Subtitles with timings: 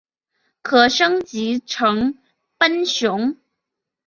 [0.63, 2.17] 可升级成
[2.57, 3.37] 奔熊。